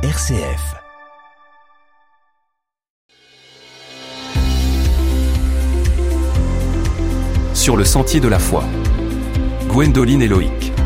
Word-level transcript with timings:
RCF. 0.00 0.76
Sur 7.52 7.76
le 7.76 7.84
sentier 7.84 8.20
de 8.20 8.28
la 8.28 8.38
foi. 8.38 8.62
Gwendoline 9.68 10.22
et 10.22 10.28
Loïc. 10.28 10.77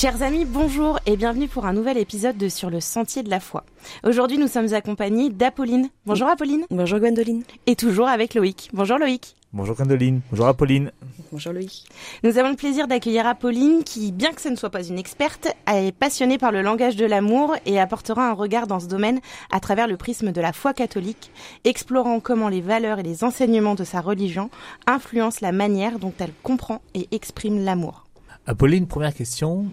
Chers 0.00 0.22
amis, 0.22 0.46
bonjour 0.46 0.98
et 1.04 1.14
bienvenue 1.18 1.46
pour 1.46 1.66
un 1.66 1.74
nouvel 1.74 1.98
épisode 1.98 2.38
de 2.38 2.48
Sur 2.48 2.70
le 2.70 2.80
sentier 2.80 3.22
de 3.22 3.28
la 3.28 3.38
foi. 3.38 3.66
Aujourd'hui, 4.02 4.38
nous 4.38 4.48
sommes 4.48 4.72
accompagnés 4.72 5.28
d'Apolline. 5.28 5.90
Bonjour 6.06 6.26
Apolline. 6.26 6.64
Bonjour 6.70 7.00
Gwendoline. 7.00 7.42
Et 7.66 7.76
toujours 7.76 8.08
avec 8.08 8.32
Loïc. 8.32 8.70
Bonjour 8.72 8.96
Loïc. 8.96 9.36
Bonjour 9.52 9.76
Gwendoline. 9.76 10.22
Bonjour 10.30 10.46
Apolline. 10.46 10.90
Bonjour 11.30 11.52
Loïc. 11.52 11.84
Nous 12.24 12.38
avons 12.38 12.48
le 12.48 12.56
plaisir 12.56 12.88
d'accueillir 12.88 13.26
Apolline 13.26 13.84
qui, 13.84 14.10
bien 14.10 14.32
que 14.32 14.40
ce 14.40 14.48
ne 14.48 14.56
soit 14.56 14.70
pas 14.70 14.82
une 14.82 14.98
experte, 14.98 15.54
est 15.70 15.94
passionnée 15.94 16.38
par 16.38 16.50
le 16.50 16.62
langage 16.62 16.96
de 16.96 17.04
l'amour 17.04 17.54
et 17.66 17.78
apportera 17.78 18.30
un 18.30 18.32
regard 18.32 18.66
dans 18.66 18.80
ce 18.80 18.86
domaine 18.86 19.20
à 19.52 19.60
travers 19.60 19.86
le 19.86 19.98
prisme 19.98 20.32
de 20.32 20.40
la 20.40 20.54
foi 20.54 20.72
catholique, 20.72 21.30
explorant 21.64 22.20
comment 22.20 22.48
les 22.48 22.62
valeurs 22.62 23.00
et 23.00 23.02
les 23.02 23.22
enseignements 23.22 23.74
de 23.74 23.84
sa 23.84 24.00
religion 24.00 24.48
influencent 24.86 25.40
la 25.42 25.52
manière 25.52 25.98
dont 25.98 26.14
elle 26.20 26.32
comprend 26.42 26.80
et 26.94 27.06
exprime 27.10 27.62
l'amour. 27.62 28.06
Apolline, 28.46 28.86
première 28.86 29.12
question. 29.12 29.66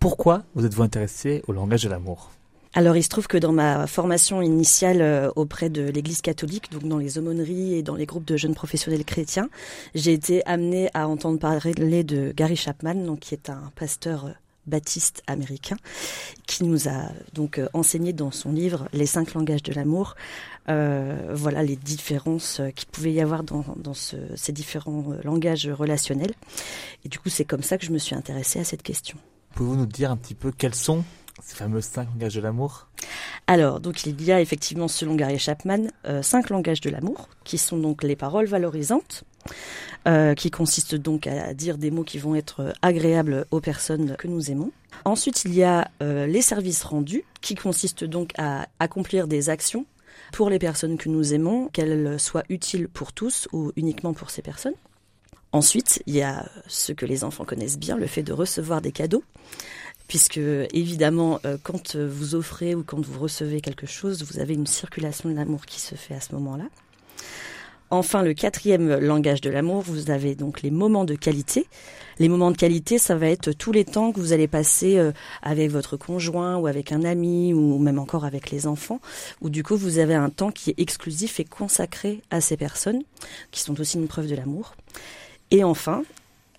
Pourquoi 0.00 0.44
vous 0.54 0.64
êtes-vous 0.64 0.82
intéressée 0.82 1.42
au 1.46 1.52
langage 1.52 1.82
de 1.82 1.90
l'amour? 1.90 2.30
Alors 2.72 2.96
il 2.96 3.02
se 3.02 3.10
trouve 3.10 3.26
que 3.26 3.36
dans 3.36 3.52
ma 3.52 3.86
formation 3.86 4.40
initiale 4.40 5.02
euh, 5.02 5.30
auprès 5.36 5.68
de 5.68 5.82
l'Église 5.82 6.22
catholique, 6.22 6.72
donc 6.72 6.88
dans 6.88 6.96
les 6.96 7.18
aumôneries 7.18 7.74
et 7.74 7.82
dans 7.82 7.96
les 7.96 8.06
groupes 8.06 8.24
de 8.24 8.38
jeunes 8.38 8.54
professionnels 8.54 9.04
chrétiens, 9.04 9.50
j'ai 9.94 10.14
été 10.14 10.42
amenée 10.46 10.88
à 10.94 11.06
entendre 11.06 11.38
parler 11.38 12.02
de 12.02 12.32
Gary 12.34 12.56
Chapman, 12.56 12.94
donc 12.94 13.20
qui 13.20 13.34
est 13.34 13.50
un 13.50 13.70
pasteur 13.76 14.24
euh, 14.24 14.30
baptiste 14.66 15.22
américain, 15.26 15.76
qui 16.46 16.64
nous 16.64 16.88
a 16.88 17.10
donc 17.34 17.58
euh, 17.58 17.68
enseigné 17.74 18.14
dans 18.14 18.30
son 18.30 18.52
livre 18.52 18.88
Les 18.94 19.04
cinq 19.04 19.34
langages 19.34 19.62
de 19.62 19.74
l'amour, 19.74 20.14
euh, 20.70 21.32
voilà 21.34 21.62
les 21.62 21.76
différences 21.76 22.62
qu'il 22.74 22.88
pouvait 22.88 23.12
y 23.12 23.20
avoir 23.20 23.42
dans, 23.42 23.66
dans 23.76 23.92
ce, 23.94 24.16
ces 24.34 24.52
différents 24.52 25.12
langages 25.24 25.68
relationnels. 25.68 26.32
Et 27.04 27.10
du 27.10 27.18
coup, 27.18 27.28
c'est 27.28 27.44
comme 27.44 27.62
ça 27.62 27.76
que 27.76 27.84
je 27.84 27.90
me 27.90 27.98
suis 27.98 28.14
intéressée 28.14 28.60
à 28.60 28.64
cette 28.64 28.82
question. 28.82 29.18
Pouvez-vous 29.54 29.76
nous 29.76 29.86
dire 29.86 30.10
un 30.10 30.16
petit 30.16 30.34
peu 30.34 30.52
quels 30.52 30.74
sont 30.74 31.04
ces 31.42 31.56
fameux 31.56 31.80
cinq 31.80 32.08
langages 32.12 32.34
de 32.34 32.40
l'amour? 32.40 32.88
Alors, 33.46 33.80
donc 33.80 34.04
il 34.06 34.22
y 34.22 34.30
a 34.30 34.40
effectivement 34.40 34.88
selon 34.88 35.14
Gary 35.14 35.38
Chapman 35.38 35.88
euh, 36.06 36.22
cinq 36.22 36.50
langages 36.50 36.80
de 36.80 36.90
l'amour, 36.90 37.28
qui 37.44 37.58
sont 37.58 37.78
donc 37.78 38.02
les 38.02 38.16
paroles 38.16 38.46
valorisantes, 38.46 39.24
euh, 40.06 40.34
qui 40.34 40.50
consistent 40.50 40.94
donc 40.94 41.26
à 41.26 41.54
dire 41.54 41.78
des 41.78 41.90
mots 41.90 42.04
qui 42.04 42.18
vont 42.18 42.34
être 42.34 42.74
agréables 42.82 43.46
aux 43.50 43.60
personnes 43.60 44.16
que 44.16 44.28
nous 44.28 44.50
aimons. 44.50 44.70
Ensuite, 45.04 45.44
il 45.44 45.54
y 45.54 45.64
a 45.64 45.90
euh, 46.02 46.26
les 46.26 46.42
services 46.42 46.84
rendus, 46.84 47.24
qui 47.40 47.54
consistent 47.54 48.04
donc 48.04 48.32
à 48.38 48.66
accomplir 48.78 49.26
des 49.26 49.50
actions 49.50 49.86
pour 50.32 50.50
les 50.50 50.58
personnes 50.58 50.96
que 50.96 51.08
nous 51.08 51.34
aimons, 51.34 51.68
qu'elles 51.68 52.20
soient 52.20 52.44
utiles 52.50 52.88
pour 52.88 53.12
tous 53.12 53.48
ou 53.52 53.72
uniquement 53.76 54.12
pour 54.12 54.30
ces 54.30 54.42
personnes. 54.42 54.74
Ensuite, 55.52 56.02
il 56.06 56.14
y 56.14 56.22
a 56.22 56.48
ce 56.68 56.92
que 56.92 57.06
les 57.06 57.24
enfants 57.24 57.44
connaissent 57.44 57.78
bien, 57.78 57.96
le 57.96 58.06
fait 58.06 58.22
de 58.22 58.32
recevoir 58.32 58.80
des 58.80 58.92
cadeaux 58.92 59.24
puisque 60.10 60.38
évidemment, 60.38 61.38
euh, 61.44 61.56
quand 61.62 61.94
vous 61.94 62.34
offrez 62.34 62.74
ou 62.74 62.82
quand 62.82 63.00
vous 63.00 63.20
recevez 63.20 63.60
quelque 63.60 63.86
chose, 63.86 64.24
vous 64.24 64.40
avez 64.40 64.54
une 64.54 64.66
circulation 64.66 65.28
de 65.28 65.36
l'amour 65.36 65.66
qui 65.66 65.80
se 65.80 65.94
fait 65.94 66.14
à 66.14 66.20
ce 66.20 66.34
moment-là. 66.34 66.64
Enfin, 67.90 68.24
le 68.24 68.34
quatrième 68.34 68.98
langage 68.98 69.40
de 69.40 69.50
l'amour, 69.50 69.82
vous 69.82 70.10
avez 70.10 70.34
donc 70.34 70.62
les 70.62 70.72
moments 70.72 71.04
de 71.04 71.14
qualité. 71.14 71.66
Les 72.18 72.28
moments 72.28 72.50
de 72.50 72.56
qualité, 72.56 72.98
ça 72.98 73.14
va 73.14 73.28
être 73.28 73.52
tous 73.52 73.70
les 73.70 73.84
temps 73.84 74.10
que 74.10 74.18
vous 74.18 74.32
allez 74.32 74.48
passer 74.48 74.98
euh, 74.98 75.12
avec 75.42 75.70
votre 75.70 75.96
conjoint 75.96 76.56
ou 76.56 76.66
avec 76.66 76.90
un 76.90 77.04
ami 77.04 77.54
ou 77.54 77.78
même 77.78 78.00
encore 78.00 78.24
avec 78.24 78.50
les 78.50 78.66
enfants, 78.66 79.00
où 79.40 79.48
du 79.48 79.62
coup 79.62 79.76
vous 79.76 79.98
avez 79.98 80.14
un 80.14 80.30
temps 80.30 80.50
qui 80.50 80.70
est 80.70 80.80
exclusif 80.80 81.38
et 81.38 81.44
consacré 81.44 82.20
à 82.30 82.40
ces 82.40 82.56
personnes, 82.56 83.02
qui 83.52 83.60
sont 83.60 83.80
aussi 83.80 83.96
une 83.96 84.08
preuve 84.08 84.26
de 84.26 84.34
l'amour. 84.34 84.74
Et 85.50 85.64
enfin, 85.64 86.04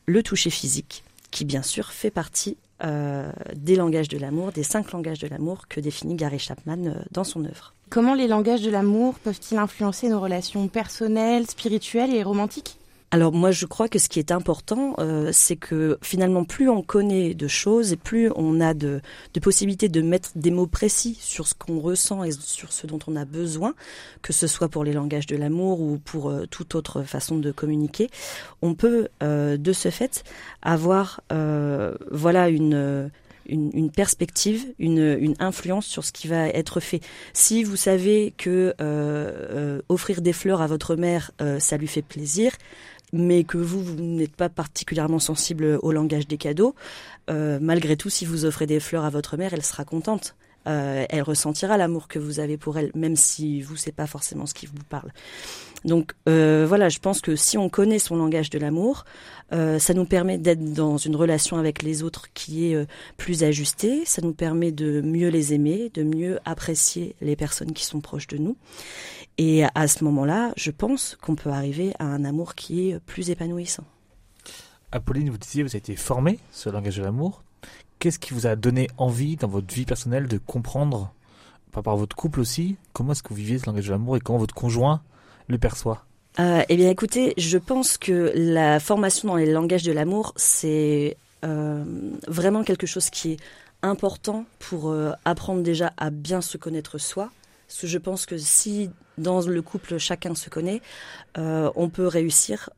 le 0.05 0.23
toucher 0.23 0.49
physique, 0.49 1.03
qui 1.31 1.45
bien 1.45 1.61
sûr 1.61 1.91
fait 1.91 2.11
partie 2.11 2.57
euh, 2.83 3.31
des 3.55 3.75
langages 3.75 4.07
de 4.07 4.17
l'amour, 4.17 4.51
des 4.51 4.63
cinq 4.63 4.91
langages 4.91 5.19
de 5.19 5.27
l'amour 5.27 5.67
que 5.67 5.79
définit 5.79 6.15
Gary 6.15 6.39
Chapman 6.39 6.87
euh, 6.87 6.93
dans 7.11 7.23
son 7.23 7.45
œuvre. 7.45 7.73
Comment 7.89 8.15
les 8.15 8.27
langages 8.27 8.61
de 8.61 8.71
l'amour 8.71 9.19
peuvent-ils 9.19 9.57
influencer 9.57 10.09
nos 10.09 10.19
relations 10.19 10.67
personnelles, 10.67 11.47
spirituelles 11.47 12.13
et 12.13 12.23
romantiques? 12.23 12.77
Alors 13.11 13.33
moi 13.33 13.51
je 13.51 13.65
crois 13.65 13.89
que 13.89 13.99
ce 13.99 14.07
qui 14.07 14.19
est 14.19 14.31
important, 14.31 14.95
euh, 14.99 15.31
c'est 15.33 15.57
que 15.57 15.97
finalement 16.01 16.45
plus 16.45 16.69
on 16.69 16.81
connaît 16.81 17.33
de 17.33 17.47
choses 17.47 17.91
et 17.91 17.97
plus 17.97 18.31
on 18.37 18.61
a 18.61 18.73
de, 18.73 19.01
de 19.33 19.39
possibilités 19.41 19.89
de 19.89 20.01
mettre 20.01 20.29
des 20.35 20.49
mots 20.49 20.65
précis 20.65 21.17
sur 21.19 21.45
ce 21.45 21.53
qu'on 21.53 21.81
ressent 21.81 22.23
et 22.23 22.31
sur 22.31 22.71
ce 22.71 22.87
dont 22.87 22.99
on 23.07 23.17
a 23.17 23.25
besoin, 23.25 23.73
que 24.21 24.31
ce 24.31 24.47
soit 24.47 24.69
pour 24.69 24.85
les 24.85 24.93
langages 24.93 25.27
de 25.27 25.35
l'amour 25.35 25.81
ou 25.81 25.97
pour 25.97 26.29
euh, 26.29 26.45
toute 26.49 26.73
autre 26.73 27.03
façon 27.03 27.37
de 27.37 27.51
communiquer, 27.51 28.09
on 28.61 28.75
peut 28.75 29.09
euh, 29.21 29.57
de 29.57 29.73
ce 29.73 29.89
fait 29.89 30.23
avoir 30.61 31.21
voilà 31.29 32.49
une 32.49 33.11
une, 33.47 33.91
perspective, 33.91 34.65
une, 34.79 35.33
influence 35.39 35.85
sur 35.85 36.05
ce 36.05 36.13
qui 36.13 36.27
va 36.27 36.47
être 36.47 36.79
fait. 36.79 37.01
Si 37.33 37.63
vous 37.63 37.75
savez 37.75 38.33
que 38.37 38.73
offrir 39.89 40.21
des 40.21 40.31
fleurs 40.31 40.61
à 40.61 40.67
votre 40.67 40.95
mère, 40.95 41.31
ça 41.59 41.77
lui 41.77 41.87
fait 41.87 42.03
plaisir, 42.03 42.53
mais 43.13 43.43
que 43.43 43.57
vous, 43.57 43.83
vous 43.83 43.95
n'êtes 43.95 44.35
pas 44.35 44.49
particulièrement 44.49 45.19
sensible 45.19 45.79
au 45.81 45.91
langage 45.91 46.27
des 46.27 46.37
cadeaux, 46.37 46.75
euh, 47.29 47.59
malgré 47.61 47.97
tout, 47.97 48.09
si 48.09 48.25
vous 48.25 48.45
offrez 48.45 48.65
des 48.67 48.79
fleurs 48.79 49.05
à 49.05 49.09
votre 49.09 49.37
mère, 49.37 49.53
elle 49.53 49.63
sera 49.63 49.85
contente. 49.85 50.35
Euh, 50.67 51.05
elle 51.09 51.23
ressentira 51.23 51.77
l'amour 51.77 52.07
que 52.07 52.19
vous 52.19 52.39
avez 52.39 52.57
pour 52.57 52.77
elle, 52.77 52.91
même 52.93 53.15
si 53.15 53.61
vous, 53.61 53.75
c'est 53.75 53.91
pas 53.91 54.07
forcément 54.07 54.45
ce 54.45 54.53
qui 54.53 54.65
vous 54.65 54.73
parle. 54.89 55.11
Donc 55.85 56.13
euh, 56.29 56.65
voilà, 56.67 56.89
je 56.89 56.99
pense 56.99 57.21
que 57.21 57.35
si 57.35 57.57
on 57.57 57.69
connaît 57.69 57.97
son 57.97 58.15
langage 58.15 58.51
de 58.51 58.59
l'amour, 58.59 59.05
euh, 59.51 59.79
ça 59.79 59.95
nous 59.95 60.05
permet 60.05 60.37
d'être 60.37 60.73
dans 60.73 60.97
une 60.97 61.15
relation 61.15 61.57
avec 61.57 61.81
les 61.81 62.03
autres 62.03 62.27
qui 62.33 62.65
est 62.71 62.87
plus 63.17 63.43
ajustée, 63.43 64.05
ça 64.05 64.21
nous 64.21 64.33
permet 64.33 64.71
de 64.71 65.01
mieux 65.01 65.29
les 65.29 65.53
aimer, 65.53 65.89
de 65.93 66.03
mieux 66.03 66.39
apprécier 66.45 67.15
les 67.21 67.35
personnes 67.35 67.73
qui 67.73 67.85
sont 67.85 67.99
proches 67.99 68.27
de 68.27 68.37
nous. 68.37 68.55
Et 69.39 69.63
à 69.73 69.87
ce 69.87 70.03
moment-là, 70.03 70.53
je 70.55 70.69
pense 70.69 71.17
qu'on 71.19 71.35
peut 71.35 71.49
arriver 71.49 71.93
à 71.97 72.05
un 72.05 72.23
amour 72.25 72.53
qui 72.53 72.89
est 72.89 72.99
plus 72.99 73.31
épanouissant. 73.31 73.85
Apolline, 74.91 75.29
vous 75.29 75.37
disiez, 75.37 75.63
vous 75.63 75.69
avez 75.69 75.79
été 75.79 75.95
formée 75.95 76.37
sur 76.51 76.69
le 76.69 76.75
langage 76.75 76.97
de 76.97 77.03
l'amour. 77.03 77.41
Qu'est-ce 78.01 78.17
qui 78.17 78.33
vous 78.33 78.47
a 78.47 78.55
donné 78.55 78.87
envie 78.97 79.35
dans 79.35 79.47
votre 79.47 79.71
vie 79.71 79.85
personnelle 79.85 80.27
de 80.27 80.39
comprendre, 80.39 81.13
par 81.71 81.81
rapport 81.81 81.93
à 81.93 81.97
votre 81.97 82.15
couple 82.15 82.39
aussi, 82.39 82.77
comment 82.93 83.11
est-ce 83.11 83.21
que 83.21 83.29
vous 83.29 83.35
viviez 83.35 83.59
ce 83.59 83.67
langage 83.67 83.85
de 83.85 83.91
l'amour 83.91 84.17
et 84.17 84.19
comment 84.19 84.39
votre 84.39 84.55
conjoint 84.55 85.03
le 85.47 85.59
perçoit? 85.59 86.03
Euh, 86.39 86.63
Eh 86.67 86.77
bien, 86.77 86.89
écoutez, 86.89 87.35
je 87.37 87.59
pense 87.59 87.99
que 87.99 88.31
la 88.33 88.79
formation 88.79 89.27
dans 89.27 89.35
les 89.35 89.45
langages 89.45 89.83
de 89.83 89.91
l'amour, 89.91 90.33
c'est 90.35 91.15
euh, 91.45 91.83
vraiment 92.27 92.63
quelque 92.63 92.87
chose 92.87 93.11
qui 93.11 93.33
est 93.33 93.37
important 93.83 94.45
pour 94.57 94.89
euh, 94.89 95.11
apprendre 95.23 95.61
déjà 95.61 95.93
à 95.97 96.09
bien 96.09 96.41
se 96.41 96.57
connaître 96.57 96.97
soi. 96.97 97.29
Parce 97.67 97.81
que 97.81 97.87
je 97.87 97.99
pense 97.99 98.25
que 98.25 98.39
si 98.39 98.89
dans 99.19 99.41
le 99.41 99.61
couple 99.61 99.99
chacun 99.99 100.33
se 100.33 100.49
connaît, 100.49 100.81
on 101.37 101.89
peut 101.89 102.07
réussir 102.07 102.71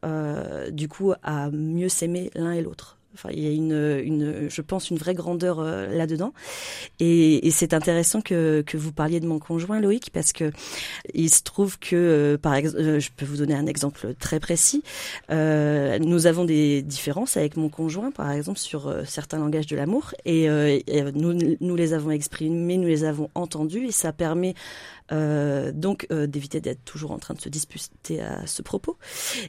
du 0.72 0.90
coup 0.90 1.14
à 1.24 1.50
mieux 1.50 1.88
s'aimer 1.88 2.30
l'un 2.36 2.52
et 2.52 2.62
l'autre. 2.62 2.98
Enfin, 3.14 3.30
il 3.32 3.44
y 3.44 3.48
a 3.48 3.52
une, 3.52 4.50
je 4.50 4.62
pense, 4.62 4.90
une 4.90 4.98
vraie 4.98 5.14
grandeur 5.14 5.60
euh, 5.60 5.88
là-dedans. 5.88 6.34
Et, 7.00 7.50
c'est 7.52 7.74
intéressant 7.74 8.22
que, 8.22 8.64
vous 8.74 8.92
parliez 8.92 9.20
de 9.20 9.28
mon 9.28 9.40
conjoint 9.40 9.80
Loïc 9.80 10.10
parce 10.12 10.34
que 10.34 10.52
il 11.14 11.30
se 11.30 11.44
trouve 11.44 11.78
que, 11.78 11.96
euh, 11.96 12.38
par 12.38 12.56
exemple, 12.56 12.82
euh, 12.82 13.00
je 13.00 13.12
peux 13.16 13.26
vous 13.26 13.38
donner 13.38 13.54
un 13.54 13.68
exemple 13.68 14.16
très 14.20 14.40
précis. 14.40 14.84
Nous 15.30 16.28
avons 16.28 16.46
des 16.46 16.82
différences 16.82 17.38
avec 17.38 17.58
mon 17.58 17.70
conjoint, 17.70 18.12
par 18.12 18.32
exemple, 18.32 18.60
sur 18.60 18.94
certains 19.06 19.38
langages 19.38 19.68
de 19.68 19.76
l'amour, 19.76 20.14
et, 20.26 20.46
et, 20.46 21.04
nous, 21.14 21.34
nous 21.60 21.76
les 21.76 21.94
avons 21.94 22.12
exprimés, 22.12 22.78
nous 22.78 22.88
les 22.88 23.04
avons 23.04 23.30
entendus, 23.36 23.88
et 23.88 23.92
ça 23.92 24.14
permet 24.14 24.56
donc 25.12 26.08
d'éviter 26.12 26.60
d'être 26.60 26.84
toujours 26.86 27.12
en 27.12 27.20
train 27.20 27.34
de 27.34 27.42
se 27.42 27.50
disputer 27.50 28.22
à 28.22 28.48
ce 28.48 28.62
propos. 28.62 28.98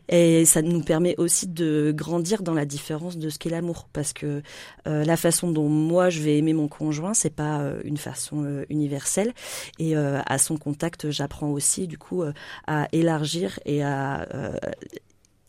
Et 0.09 0.45
ça 0.45 0.63
nous 0.63 0.83
permet 0.83 1.15
aussi 1.19 1.47
de 1.47 1.93
grandir 1.95 2.43
dans 2.43 2.55
la 2.55 2.67
différence 2.67 3.17
de 3.17 3.29
ce 3.29 3.39
qu'est 3.39 3.51
l'amour 3.55 3.89
parce 3.93 4.13
que 4.13 4.43
euh, 4.87 5.05
la 5.05 5.17
façon 5.17 5.51
dont 5.51 5.69
moi 5.69 6.11
je 6.11 6.21
vais 6.21 6.39
aimer 6.39 6.53
mon 6.53 6.69
conjoint 6.69 7.15
c'est 7.15 7.35
pas 7.35 7.61
euh, 7.61 7.81
une 7.85 7.97
façon 7.97 8.45
euh, 8.45 8.65
universelle 8.69 9.33
et 9.79 9.97
à 9.97 10.39
son 10.39 10.57
contact 10.57 11.11
j'apprends 11.11 11.51
aussi 11.51 11.87
du 11.87 11.99
coup 11.99 12.23
à 12.67 12.89
élargir 12.93 13.59
et 13.65 13.83
à 13.83 14.27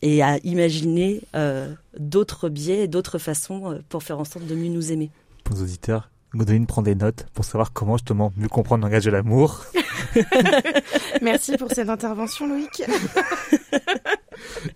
et 0.02 0.22
à 0.22 0.38
imaginer 0.44 1.22
d'autres 1.98 2.48
biais, 2.48 2.86
d'autres 2.86 3.18
façons 3.18 3.80
pour 3.88 4.02
faire 4.02 4.18
en 4.18 4.24
sorte 4.24 4.46
de 4.46 4.54
mieux 4.54 4.68
nous 4.68 4.92
aimer. 4.92 5.10
Pour 5.44 5.56
les 5.56 5.62
auditeurs, 5.62 6.10
Godeline 6.34 6.66
prend 6.66 6.82
des 6.82 6.94
notes 6.94 7.26
pour 7.32 7.44
savoir 7.44 7.72
comment 7.72 7.96
justement 7.96 8.32
mieux 8.36 8.48
comprendre 8.48 8.84
le 8.84 8.88
langage 8.88 9.04
de 9.04 9.10
l'amour. 9.10 9.64
Merci 11.22 11.56
pour 11.56 11.70
cette 11.70 11.88
intervention, 11.88 12.46
Loïc. 12.46 12.82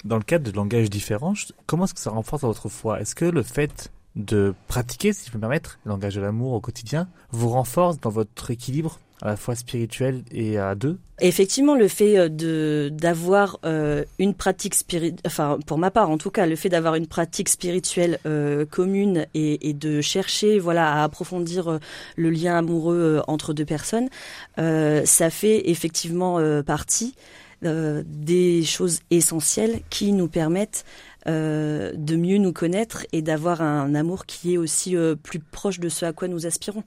Dans 0.05 0.17
le 0.17 0.23
cadre 0.23 0.50
de 0.50 0.56
langages 0.56 0.88
différents, 0.88 1.35
comment 1.67 1.85
est-ce 1.85 1.94
que 1.94 2.00
ça 2.00 2.11
renforce 2.11 2.43
votre 2.43 2.69
foi? 2.69 3.00
Est-ce 3.00 3.14
que 3.14 3.26
le 3.26 3.43
fait 3.43 3.91
de 4.17 4.55
pratiquer, 4.67 5.12
si 5.12 5.26
je 5.26 5.31
peux 5.31 5.38
me 5.38 5.43
permettre, 5.43 5.79
le 5.85 5.91
langage 5.91 6.14
de 6.14 6.20
l'amour 6.20 6.52
au 6.52 6.61
quotidien, 6.61 7.08
vous 7.31 7.50
renforce 7.50 8.00
dans 8.00 8.11
votre 8.11 8.50
équilibre 8.50 8.99
à 9.23 9.29
la 9.29 9.37
fois 9.37 9.55
spirituel 9.55 10.23
et 10.31 10.58
à 10.58 10.75
deux? 10.75 10.99
Effectivement, 11.20 11.75
le 11.75 11.87
fait 11.87 12.17
euh, 12.17 12.88
d'avoir 12.88 13.58
euh, 13.67 14.05
une 14.19 14.32
pratique 14.32 14.75
spirituelle, 14.75 15.20
enfin 15.26 15.58
pour 15.67 15.76
ma 15.76 15.91
part 15.91 16.08
en 16.08 16.17
tout 16.17 16.31
cas, 16.31 16.47
le 16.47 16.56
fait 16.56 16.70
d'avoir 16.70 16.94
une 16.94 17.06
pratique 17.06 17.50
spirituelle 17.50 18.19
euh, 18.25 18.64
commune 18.64 19.26
et, 19.35 19.75
de 19.75 20.00
chercher, 20.00 20.58
voilà, 20.58 20.93
à 20.94 21.05
approfondir 21.05 21.79
le 22.17 22.31
lien 22.31 22.56
amoureux 22.56 23.23
entre 23.29 23.52
deux 23.52 23.67
personnes, 23.67 24.08
ça 24.56 25.31
fait 25.31 25.70
effectivement 25.70 26.41
partie 26.62 27.14
des 27.62 28.65
choses 28.65 29.01
essentielles 29.11 29.81
qui 29.91 30.12
nous 30.12 30.29
permettent 30.29 30.85
euh, 31.27 31.93
de 31.95 32.17
mieux 32.17 32.39
nous 32.39 32.53
connaître 32.53 33.05
et 33.12 33.21
d'avoir 33.21 33.61
un 33.61 33.95
amour 33.95 34.25
qui 34.25 34.55
est 34.55 34.57
aussi 34.57 34.97
euh, 34.97 35.17
plus 35.17 35.39
proche 35.39 35.79
de 35.79 35.91
ce 35.91 36.07
à 36.07 36.15
quoi 36.15 36.29
nous 36.29 36.47
aspirons. 36.47 36.83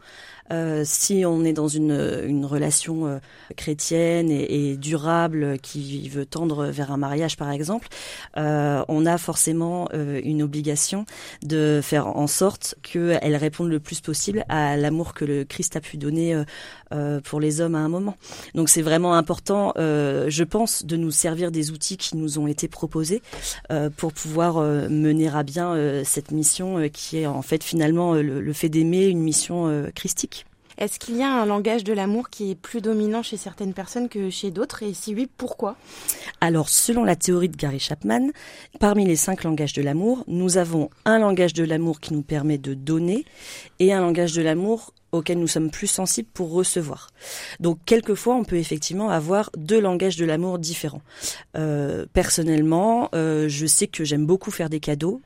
Euh, 0.52 0.84
si 0.86 1.24
on 1.26 1.44
est 1.44 1.54
dans 1.54 1.68
une, 1.68 2.22
une 2.26 2.46
relation 2.46 3.08
euh, 3.08 3.20
chrétienne 3.56 4.30
et, 4.32 4.76
durable 4.78 5.60
qui 5.60 6.10
veut 6.10 6.26
tendre 6.26 6.66
vers 6.66 6.92
un 6.92 6.98
mariage 6.98 7.38
par 7.38 7.52
exemple, 7.52 7.88
on 8.36 9.06
a 9.06 9.18
forcément 9.18 9.90
une 9.92 10.42
obligation 10.42 11.06
de 11.44 11.80
faire 11.84 12.08
en 12.08 12.28
sorte 12.28 12.76
qu'elle 12.82 13.36
réponde 13.36 13.70
le 13.70 13.80
plus 13.80 14.02
possible 14.02 14.46
à 14.50 14.76
l'amour 14.76 15.14
que 15.14 15.26
le 15.26 15.44
Christ 15.44 15.76
a 15.76 15.82
pu 15.82 15.98
donner 15.98 16.42
pour 17.24 17.40
les 17.40 17.62
hommes 17.62 17.76
à 17.76 17.80
un 17.80 17.90
moment. 17.90 18.16
Donc 18.56 18.70
c'est 18.70 18.82
vraiment 18.82 19.14
important, 19.14 19.74
je 19.78 20.44
pense, 20.44 20.86
de 20.86 20.98
nous 20.98 21.12
servir 21.12 21.52
des 21.52 21.72
outils 21.72 21.98
qui 21.98 22.18
nous 22.18 22.40
ont 22.40 22.48
été 22.48 22.68
proposés 22.68 23.22
pour 23.96 24.14
pouvoir 24.14 24.58
euh, 24.58 24.90
mener 24.90 25.30
à 25.30 25.44
bien 25.44 25.74
euh, 25.74 26.04
cette 26.06 26.32
mission 26.32 26.78
euh, 26.78 26.88
qui 26.88 27.20
est 27.20 27.26
en 27.26 27.42
fait 27.42 27.64
finalement 27.64 28.14
le, 28.14 28.54
fait 28.54 28.70
d'aimer 28.70 29.06
une 29.06 29.20
mission 29.20 29.92
christique. 29.96 30.43
Est-ce 30.84 31.00
qu'il 31.00 31.16
y 31.16 31.24
a 31.24 31.32
un 31.32 31.46
langage 31.46 31.86
de 31.86 31.94
l'amour 31.94 32.30
qui 32.30 32.52
est 32.52 32.56
plus 32.56 32.82
dominant 32.82 33.24
chez 33.24 33.38
certaines 33.38 33.74
personnes 33.74 34.10
que 34.10 34.30
chez 34.30 34.52
d'autres 34.52 34.84
Et 34.84 34.94
si 34.94 35.16
oui, 35.16 35.30
pourquoi 35.38 35.78
Alors, 36.42 36.68
selon 36.68 37.06
la 37.06 37.16
théorie 37.16 37.48
de 37.48 37.56
Gary 37.56 37.80
Chapman, 37.80 38.32
parmi 38.82 39.06
les 39.06 39.16
cinq 39.16 39.46
langages 39.46 39.72
de 39.72 39.82
l'amour, 39.82 40.26
nous 40.28 40.58
avons 40.58 40.90
un 41.06 41.20
langage 41.20 41.54
de 41.54 41.64
l'amour 41.64 42.02
qui 42.02 42.14
nous 42.14 42.22
permet 42.22 42.58
de 42.58 42.74
donner 42.74 43.24
et 43.80 43.94
un 43.94 44.02
langage 44.02 44.34
de 44.34 44.42
l'amour 44.42 44.94
auquel 45.14 45.40
nous 45.40 45.48
sommes 45.48 45.72
plus 45.72 45.88
sensibles 45.88 46.28
pour 46.34 46.52
recevoir. 46.52 47.12
Donc 47.62 47.80
quelquefois, 47.86 48.36
on 48.36 48.44
peut 48.44 48.58
effectivement 48.58 49.10
avoir 49.10 49.52
deux 49.56 49.80
langages 49.80 50.18
de 50.18 50.26
l'amour 50.26 50.60
différents. 50.60 51.02
Euh, 51.56 52.06
personnellement, 52.12 53.08
euh, 53.16 53.48
je 53.48 53.66
sais 53.66 53.88
que 53.88 54.04
j'aime 54.04 54.26
beaucoup 54.26 54.52
faire 54.52 54.70
des 54.70 54.82
cadeaux 54.82 55.22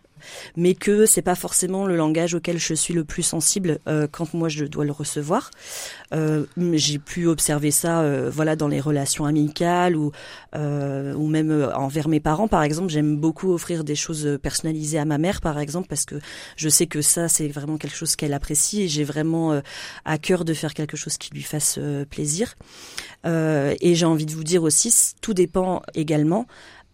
mais 0.55 0.73
que 0.75 1.05
c'est 1.05 1.21
pas 1.21 1.35
forcément 1.35 1.85
le 1.85 1.95
langage 1.95 2.33
auquel 2.33 2.57
je 2.57 2.73
suis 2.73 2.93
le 2.93 3.03
plus 3.03 3.23
sensible 3.23 3.79
euh, 3.87 4.07
quand 4.09 4.33
moi 4.33 4.49
je 4.49 4.65
dois 4.65 4.85
le 4.85 4.91
recevoir. 4.91 5.51
Euh, 6.13 6.45
j'ai 6.73 6.99
pu 6.99 7.27
observer 7.27 7.71
ça, 7.71 8.01
euh, 8.01 8.29
voilà, 8.31 8.55
dans 8.55 8.67
les 8.67 8.79
relations 8.79 9.25
amicales 9.25 9.95
ou 9.95 10.11
ou 10.57 11.27
même 11.27 11.69
envers 11.75 12.07
mes 12.07 12.19
parents, 12.19 12.47
par 12.47 12.63
exemple. 12.63 12.89
J'aime 12.89 13.17
beaucoup 13.17 13.53
offrir 13.53 13.83
des 13.83 13.95
choses 13.95 14.39
personnalisées 14.41 14.97
à 14.97 15.05
ma 15.05 15.19
mère, 15.19 15.39
par 15.39 15.59
exemple, 15.59 15.87
parce 15.87 16.05
que 16.05 16.15
je 16.55 16.69
sais 16.69 16.87
que 16.87 17.01
ça 17.01 17.27
c'est 17.27 17.47
vraiment 17.47 17.77
quelque 17.77 17.95
chose 17.95 18.15
qu'elle 18.15 18.33
apprécie 18.33 18.81
et 18.83 18.87
j'ai 18.87 19.03
vraiment 19.03 19.61
à 20.05 20.17
cœur 20.17 20.45
de 20.45 20.53
faire 20.55 20.73
quelque 20.73 20.97
chose 20.97 21.17
qui 21.17 21.31
lui 21.33 21.43
fasse 21.43 21.79
plaisir. 22.09 22.55
et 23.25 23.95
j'ai 23.95 24.05
envie 24.05 24.25
de 24.25 24.33
vous 24.33 24.43
dire 24.43 24.63
aussi, 24.63 24.91
tout 25.21 25.35
dépend 25.35 25.83
également 25.93 26.47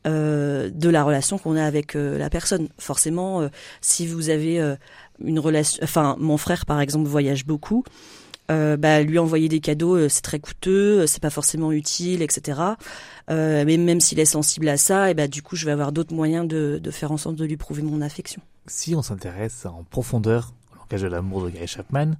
euh, 0.05 0.69
de 0.69 0.89
la 0.89 1.03
relation 1.03 1.38
qu'on 1.38 1.55
a 1.55 1.63
avec 1.63 1.95
euh, 1.95 2.17
la 2.17 2.29
personne. 2.29 2.67
Forcément, 2.77 3.41
euh, 3.41 3.47
si 3.79 4.05
vous 4.05 4.29
avez 4.29 4.59
une 5.23 5.39
relation, 5.39 5.79
enfin 5.83 6.17
mon 6.19 6.38
frère 6.38 6.65
par 6.65 6.81
exemple 6.81 7.07
voyage 7.07 7.45
beaucoup, 7.45 7.83
bah, 8.50 9.01
lui 9.01 9.17
envoyer 9.17 9.50
des 9.50 9.61
cadeaux 9.61 10.07
c'est 10.09 10.21
très 10.21 10.39
coûteux, 10.39 11.07
c'est 11.07 11.21
pas 11.21 11.31
forcément 11.31 11.71
utile, 11.71 12.21
etc. 12.21 12.59
mais 13.29 13.77
même 13.77 14.00
s'il 14.00 14.19
est 14.19 14.25
sensible 14.25 14.67
à 14.69 14.77
ça, 14.77 15.09
et 15.09 15.15
bah 15.15 15.27
du 15.27 15.41
coup 15.41 15.55
je 15.55 15.65
vais 15.65 15.71
avoir 15.71 15.91
d'autres 15.91 16.13
moyens 16.13 16.47
de, 16.47 16.79
de 16.83 16.91
faire 16.91 17.11
en 17.11 17.17
sorte 17.17 17.35
de 17.35 17.45
lui 17.45 17.57
prouver 17.57 17.81
mon 17.81 18.01
affection. 18.01 18.44
Si 18.67 18.94
on 18.94 19.01
s'intéresse 19.01 19.65
en 19.65 19.83
profondeur 19.89 20.53
au 20.71 20.77
langage 20.77 21.01
de 21.01 21.07
l'amour 21.07 21.44
de 21.45 21.50
Gary 21.50 21.67
Chapman, 21.67 22.11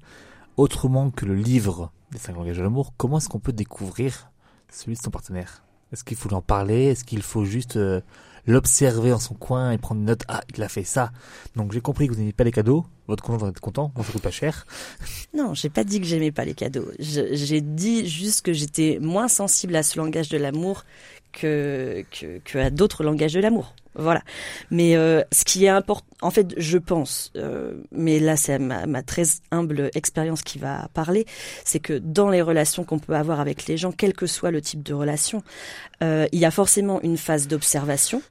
autrement 0.58 1.12
que 1.12 1.26
le 1.26 1.36
livre 1.36 1.92
des 2.12 2.18
cinq 2.18 2.36
langages 2.36 2.58
de 2.58 2.64
l'amour, 2.64 2.94
comment 2.98 3.18
est-ce 3.18 3.30
qu'on 3.30 3.40
peut 3.40 3.54
découvrir 3.54 4.32
celui 4.72 4.96
de 4.96 5.02
son 5.02 5.12
partenaire? 5.12 5.64
Est-ce 5.94 6.04
qu'il 6.04 6.18
faut 6.18 6.28
lui 6.28 6.36
en 6.36 6.42
parler? 6.42 6.86
Est-ce 6.86 7.04
qu'il 7.04 7.22
faut 7.22 7.46
juste 7.46 7.78
euh, 7.78 8.02
l'observer 8.48 9.14
en 9.14 9.20
son 9.20 9.36
coin 9.36 9.72
et 9.72 9.78
prendre 9.78 10.02
une 10.02 10.08
note 10.08 10.24
Ah, 10.28 10.42
il 10.56 10.64
a 10.64 10.68
fait 10.68 10.84
ça. 10.84 11.12
Donc 11.56 11.72
j'ai 11.72 11.82
compris 11.82 12.08
que 12.08 12.14
vous 12.14 12.20
n'aimez 12.20 12.34
pas 12.34 12.44
les 12.44 12.52
cadeaux. 12.52 12.86
Votre 13.08 13.24
conjoint 13.24 13.50
être 13.50 13.60
content. 13.60 13.92
Moi, 13.96 14.04
ça 14.04 14.12
coûte 14.12 14.22
pas 14.22 14.32
cher. 14.32 14.66
Non, 15.36 15.54
j'ai 15.54 15.70
pas 15.70 15.84
dit 15.84 16.00
que 16.00 16.06
j'aimais 16.06 16.32
pas 16.32 16.46
les 16.46 16.54
cadeaux. 16.54 16.88
J'ai 17.00 17.62
dit 17.62 18.08
juste 18.08 18.44
que 18.44 18.54
j'étais 18.54 19.00
moins 19.02 19.28
sensible 19.28 19.76
à 19.76 19.84
ce 19.84 19.98
langage 19.98 20.30
de 20.30 20.38
l'amour 20.38 20.86
que, 21.32 22.06
que, 22.12 22.40
que 22.40 22.58
à 22.60 22.70
d'autres 22.70 23.04
langages 23.04 23.34
de 23.34 23.40
l'amour. 23.40 23.76
Voilà. 23.96 24.24
Mais 24.72 24.96
euh, 24.96 25.22
ce 25.32 25.44
qui 25.46 25.66
est 25.66 25.70
important, 25.70 26.06
en 26.22 26.32
fait, 26.32 26.54
je 26.58 26.78
pense, 26.78 27.32
euh, 27.36 27.74
mais 27.92 28.20
là 28.20 28.36
c'est 28.36 28.58
ma, 28.60 29.04
très 29.04 29.24
humble 29.52 29.92
expérience 29.94 30.42
qui 30.42 30.58
va 30.58 30.90
parler, 30.94 31.26
c'est 31.64 31.80
que 31.80 32.00
dans 32.00 32.30
les 32.30 32.42
relations 32.42 32.84
qu'on 32.84 33.00
peut 33.00 33.16
avoir 33.16 33.40
avec 33.40 33.68
les 33.68 33.78
gens, 33.78 33.92
quel 33.92 34.14
que 34.14 34.26
soit 34.26 34.52
le 34.52 34.62
type 34.62 34.84
de 34.84 34.94
relation, 34.94 35.44
euh, 36.02 36.28
il 36.32 36.40
y 36.40 36.46
a 36.46 36.52
forcément 36.52 37.02
une 37.02 37.18
phase 37.18 37.48
d'observation 37.48 38.22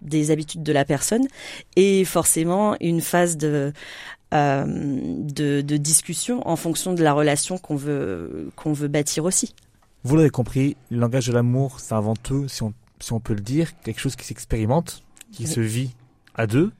des 0.00 0.30
habitudes 0.30 0.62
de 0.62 0.72
la 0.72 0.84
personne 0.84 1.26
et 1.74 2.04
forcément 2.04 2.76
une 2.80 3.00
phase 3.00 3.36
de 3.36 3.72
discussion 5.60 6.48
en 6.48 6.56
fonction 6.56 6.94
de 6.94 7.02
la 7.02 7.12
relation 7.12 7.58
qu'on 7.58 7.76
veut 7.76 8.50
veut 8.64 8.88
bâtir 8.88 9.24
aussi. 9.24 9.54
Vous 10.04 10.16
l'avez 10.16 10.30
compris, 10.30 10.76
le 10.90 10.98
langage 10.98 11.28
de 11.28 11.32
l'amour, 11.32 11.78
c'est 11.78 11.94
avant 11.94 12.16
tout, 12.16 12.48
si 12.48 12.62
on 12.62 13.20
peut 13.20 13.34
le 13.34 13.40
dire, 13.40 13.78
quelque 13.80 14.00
chose 14.00 14.16
qui 14.16 14.24
s'expérimente 14.24 15.02
qui 15.32 15.46
se 15.46 15.60
vit 15.60 15.94
à 16.34 16.46
deux 16.46 16.72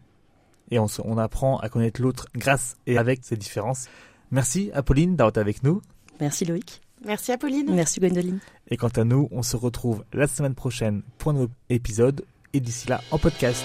et 0.71 0.79
on, 0.79 0.87
on 1.05 1.19
apprend 1.19 1.59
à 1.59 1.69
connaître 1.69 2.01
l'autre 2.01 2.27
grâce 2.35 2.77
et 2.87 2.99
avec 2.99 3.21
ses 3.25 3.37
différences. 3.37 3.89
Merci 4.31 4.71
Apolline 4.73 5.17
d'avoir 5.17 5.31
été 5.31 5.41
avec 5.41 5.63
nous. 5.63 5.83
Merci 6.21 6.45
Loïc. 6.45 6.81
Merci 7.05 7.33
Apolline. 7.33 7.75
Merci 7.75 8.01
Gwendoline. 8.01 8.39
Et 8.69 8.77
quant 8.77 8.89
à 8.89 9.05
nous, 9.05 9.29
on 9.33 9.43
se 9.43 9.57
retrouve 9.57 10.05
la 10.13 10.27
semaine 10.27 10.55
prochaine 10.55 11.03
pour 11.19 11.33
un 11.33 11.35
nouveau 11.35 11.49
épisode 11.69 12.25
et 12.53 12.61
d'ici 12.61 12.89
là 12.89 13.03
en 13.11 13.19
podcast. 13.19 13.65